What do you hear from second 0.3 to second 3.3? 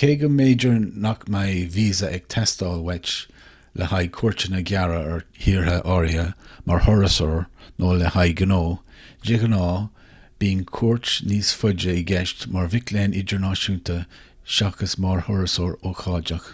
mb'fhéidir nach mbeidh víosa ag teastáil uait